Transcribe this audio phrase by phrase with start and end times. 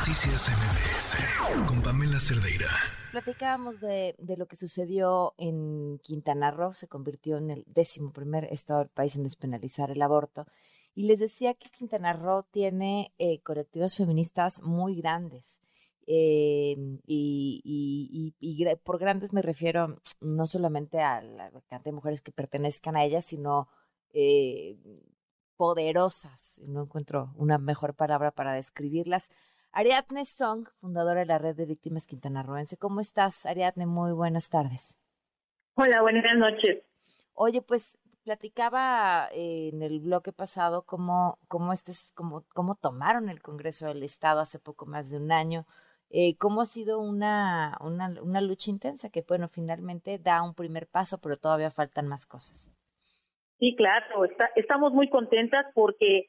[0.00, 2.70] Noticias MBS con Pamela Cerdeira.
[3.12, 8.80] Platicábamos de, lo que sucedió en Quintana Roo, se convirtió en el décimo primer estado
[8.80, 10.46] del país en despenalizar el aborto.
[10.94, 15.60] Y les decía que Quintana Roo tiene eh, colectivas feministas muy grandes.
[16.06, 22.96] Y, y, por grandes me refiero no solamente a la cantidad de mujeres que pertenezcan
[22.96, 23.68] a ellas, sino
[24.14, 24.78] eh,
[25.58, 26.62] poderosas.
[26.66, 29.30] No encuentro una mejor palabra para describirlas.
[29.72, 32.76] Ariadne Song, fundadora de la Red de Víctimas Quintanarroense.
[32.76, 33.86] ¿Cómo estás, Ariadne?
[33.86, 34.98] Muy buenas tardes.
[35.74, 36.82] Hola, buenas noches.
[37.34, 43.40] Oye, pues platicaba eh, en el bloque pasado cómo, cómo, este, cómo, cómo tomaron el
[43.40, 45.66] Congreso del Estado hace poco más de un año,
[46.10, 50.88] eh, cómo ha sido una, una, una lucha intensa que, bueno, finalmente da un primer
[50.88, 52.72] paso, pero todavía faltan más cosas.
[53.60, 54.24] Sí, claro,
[54.56, 56.28] estamos muy contentas porque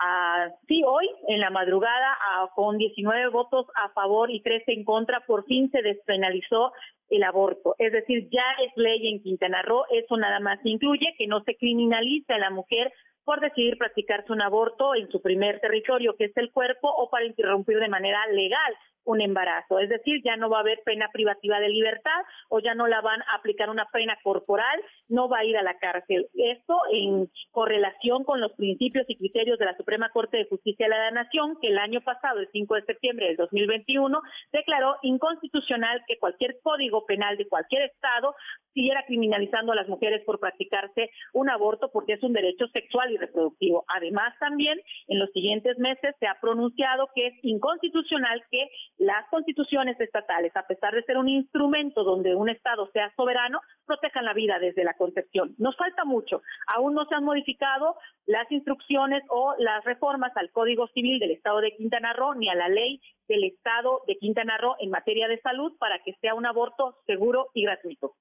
[0.00, 2.16] Ah, sí, hoy en la madrugada,
[2.54, 6.72] con 19 votos a favor y 13 en contra, por fin se despenalizó
[7.10, 7.74] el aborto.
[7.78, 9.84] Es decir, ya es ley en Quintana Roo.
[9.90, 12.92] Eso nada más incluye que no se criminalice a la mujer
[13.28, 17.26] por decidir practicarse un aborto en su primer territorio, que es el cuerpo, o para
[17.26, 18.74] interrumpir de manera legal
[19.08, 19.78] un embarazo.
[19.78, 23.00] Es decir, ya no va a haber pena privativa de libertad o ya no la
[23.00, 26.28] van a aplicar una pena corporal, no va a ir a la cárcel.
[26.34, 30.94] Esto en correlación con los principios y criterios de la Suprema Corte de Justicia de
[30.94, 34.20] la Nación, que el año pasado, el 5 de septiembre del 2021,
[34.52, 38.34] declaró inconstitucional que cualquier código penal de cualquier estado
[38.74, 43.17] siguiera criminalizando a las mujeres por practicarse un aborto porque es un derecho sexual y
[43.18, 43.84] reproductivo.
[43.88, 49.98] Además, también en los siguientes meses se ha pronunciado que es inconstitucional que las constituciones
[50.00, 54.58] estatales, a pesar de ser un instrumento donde un Estado sea soberano, protejan la vida
[54.58, 55.54] desde la concepción.
[55.58, 56.42] Nos falta mucho.
[56.66, 57.96] Aún no se han modificado
[58.26, 62.54] las instrucciones o las reformas al Código Civil del Estado de Quintana Roo ni a
[62.54, 66.46] la ley del Estado de Quintana Roo en materia de salud para que sea un
[66.46, 68.16] aborto seguro y gratuito.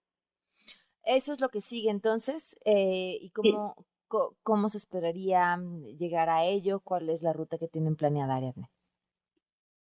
[1.04, 2.58] Eso es lo que sigue entonces.
[2.66, 3.76] Eh, ¿Y cómo,
[4.08, 5.58] cómo se esperaría
[5.98, 6.80] llegar a ello?
[6.80, 8.70] ¿Cuál es la ruta que tienen planeada, Ariadne?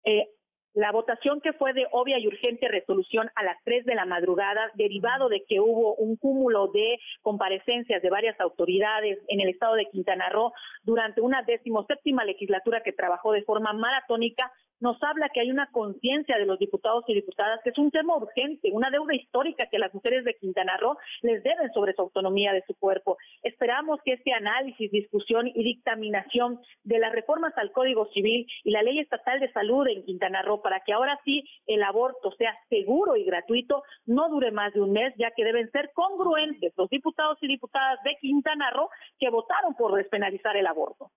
[0.03, 0.29] Eh,
[0.73, 4.71] la votación que fue de obvia y urgente resolución a las 3 de la madrugada,
[4.75, 9.89] derivado de que hubo un cúmulo de comparecencias de varias autoridades en el estado de
[9.91, 14.49] Quintana Roo durante una decimoséptima legislatura que trabajó de forma maratónica,
[14.81, 18.17] nos habla que hay una conciencia de los diputados y diputadas que es un tema
[18.17, 22.51] urgente, una deuda histórica que las mujeres de Quintana Roo les deben sobre su autonomía
[22.51, 23.17] de su cuerpo.
[23.43, 28.81] Esperamos que este análisis, discusión y dictaminación de las reformas al Código Civil y la
[28.81, 33.15] Ley Estatal de Salud en Quintana Roo para que ahora sí el aborto sea seguro
[33.15, 37.37] y gratuito no dure más de un mes, ya que deben ser congruentes los diputados
[37.41, 38.89] y diputadas de Quintana Roo
[39.19, 41.11] que votaron por despenalizar el aborto.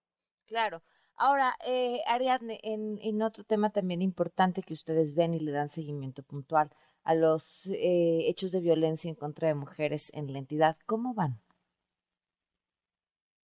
[0.47, 0.83] Claro.
[1.17, 6.23] Ahora, eh, Ariadne, en, otro tema también importante que ustedes ven y le dan seguimiento
[6.23, 6.71] puntual
[7.05, 11.39] a los eh, hechos de violencia en contra de mujeres en la entidad, ¿cómo van?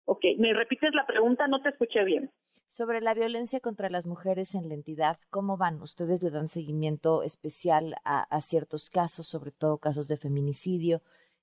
[0.05, 1.47] Ok, ¿me repites la pregunta?
[1.47, 2.31] No te escuché bien.
[2.67, 5.81] Sobre la violencia contra las mujeres en la entidad, ¿cómo van?
[5.81, 11.01] ¿Ustedes le dan seguimiento especial a ciertos casos, sobre todo casos de feminicidio?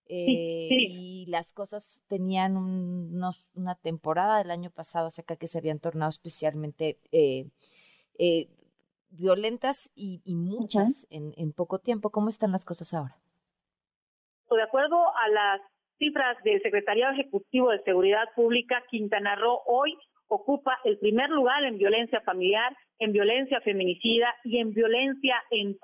[0.09, 5.81] Eh, y las cosas tenían una temporada del año pasado, o sea, que se habían
[5.81, 7.47] tornado especialmente eh,
[8.19, 8.49] eh,
[9.11, 12.11] violentas y, muchas en, en, poco tiempo.
[12.11, 13.17] ¿Cómo están las cosas ahora?
[14.51, 15.61] De acuerdo a las
[15.99, 19.97] cifras del Secretariado Ejecutivo de Seguridad Pública, Quintana Roo hoy
[20.29, 25.77] ocupa el primer lugar en violencia familiar, en violencia feminicida y en violencia en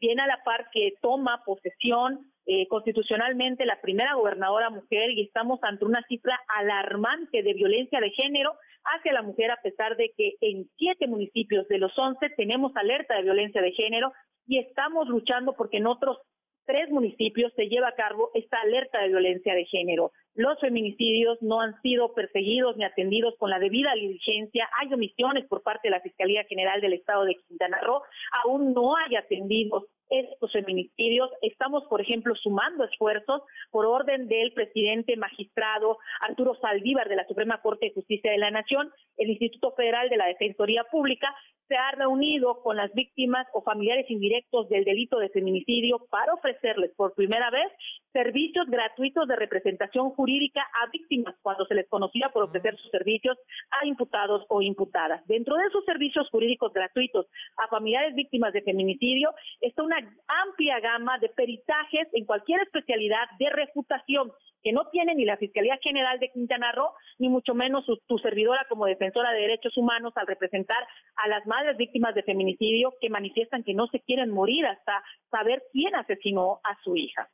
[0.00, 5.58] viene a la par que toma posesión eh, constitucionalmente la primera gobernadora mujer y estamos
[5.62, 8.54] ante una cifra alarmante de violencia de género
[8.84, 13.16] hacia la mujer a pesar de que en siete municipios de los once tenemos alerta
[13.16, 14.12] de violencia de género
[14.46, 16.18] y estamos luchando porque en otros
[16.64, 20.12] tres municipios se lleva a cabo esta alerta de violencia de género.
[20.38, 24.70] Los feminicidios no han sido perseguidos ni atendidos con la debida diligencia.
[24.78, 28.02] Hay omisiones por parte de la Fiscalía General del Estado de Quintana Roo.
[28.44, 31.30] Aún no hay atendidos estos feminicidios.
[31.42, 37.60] Estamos, por ejemplo, sumando esfuerzos por orden del presidente magistrado Arturo Saldívar de la Suprema
[37.60, 41.34] Corte de Justicia de la Nación, el Instituto Federal de la Defensoría Pública,
[41.68, 46.92] se ha reunido con las víctimas o familiares indirectos del delito de feminicidio para ofrecerles
[46.96, 47.70] por primera vez
[48.12, 53.36] servicios gratuitos de representación jurídica a víctimas cuando se les conocía por ofrecer sus servicios
[53.70, 55.24] a imputados o imputadas.
[55.26, 57.26] Dentro de esos servicios jurídicos gratuitos
[57.58, 63.50] a familiares víctimas de feminicidio está una amplia gama de peritajes en cualquier especialidad de
[63.50, 68.18] refutación que no tiene ni la Fiscalía General de Quintana Roo, ni mucho menos tu
[68.18, 70.86] servidora como defensora de derechos humanos al representar
[71.16, 75.62] a las madres víctimas de feminicidio que manifiestan que no se quieren morir hasta saber
[75.72, 77.30] quién asesinó a su hija.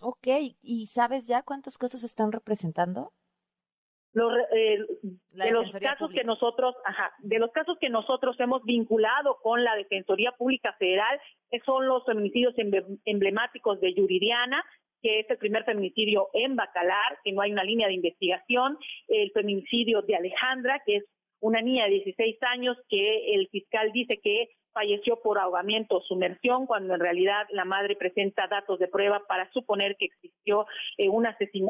[0.00, 0.26] Ok,
[0.60, 3.12] ¿y sabes ya cuántos casos están representando?
[4.52, 4.78] Eh,
[5.32, 9.76] de los casos que nosotros, ajá, de los casos que nosotros hemos vinculado con la
[9.76, 11.20] Defensoría Pública Federal,
[11.66, 12.54] son los feminicidios
[13.04, 14.64] emblemáticos de Yuridiana,
[15.02, 18.78] que es el primer feminicidio en Bacalar, que no hay una línea de investigación,
[19.08, 21.04] el feminicidio de Alejandra, que es
[21.40, 26.66] una niña de 16 años que el fiscal dice que falleció por ahogamiento o sumersión,
[26.66, 30.66] cuando en realidad la madre presenta datos de prueba para suponer que existió
[30.98, 31.26] eh, un,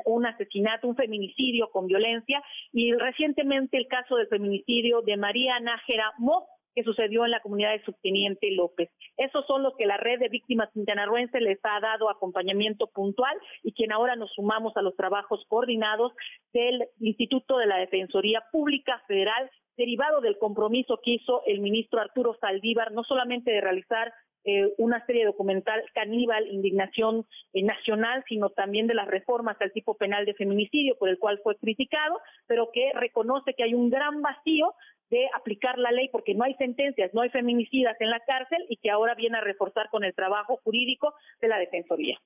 [0.07, 2.43] un asesinato, un feminicidio con violencia,
[2.73, 7.73] y recientemente el caso del feminicidio de María Nájera Mo, que sucedió en la comunidad
[7.73, 8.90] de Subteniente López.
[9.17, 13.73] Esos son los que la red de víctimas quintanarroense les ha dado acompañamiento puntual y
[13.73, 16.12] quien ahora nos sumamos a los trabajos coordinados
[16.52, 22.37] del Instituto de la Defensoría Pública Federal derivado del compromiso que hizo el ministro Arturo
[22.40, 24.12] Saldívar, no solamente de realizar
[24.49, 29.96] eh, una serie documental caníbal, indignación eh, nacional, sino también de las reformas al tipo
[29.96, 34.23] penal de feminicidio, por el cual fue criticado, pero que reconoce que hay un gran
[34.23, 34.73] vacío
[35.11, 38.76] de aplicar la ley porque no hay sentencias, no hay feminicidas en la cárcel y
[38.76, 42.19] que ahora viene a reforzar con el trabajo jurídico de la Defensoría.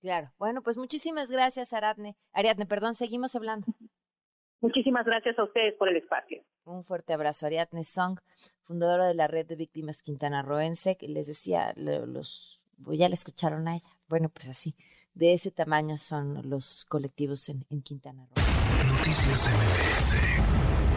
[0.00, 0.30] Claro.
[0.38, 2.16] Bueno, pues muchísimas gracias, Ariadne.
[2.32, 3.66] Ariadne, perdón, seguimos hablando.
[4.60, 6.42] Muchísimas gracias a ustedes por el espacio.
[6.64, 8.18] Un fuerte abrazo, Ariadne Song,
[8.62, 13.68] fundadora de la Red de Víctimas Quintana Roense, que les decía, los, ya la escucharon
[13.68, 13.90] a ella.
[14.08, 14.74] Bueno, pues así,
[15.14, 18.96] de ese tamaño son los colectivos en, en Quintana Roo.
[18.96, 20.95] Noticias MBS